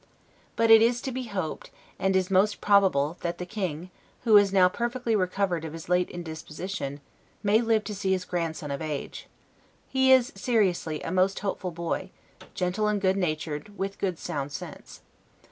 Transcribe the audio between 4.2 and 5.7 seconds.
who is now perfectly recovered